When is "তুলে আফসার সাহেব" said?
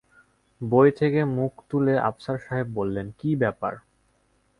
1.69-2.67